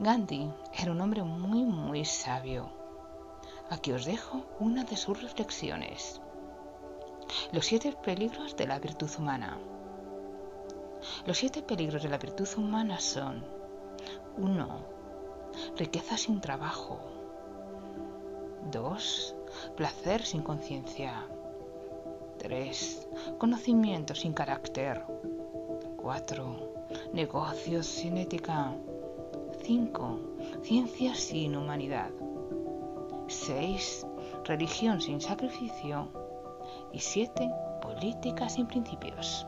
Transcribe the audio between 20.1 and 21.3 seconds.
sin conciencia.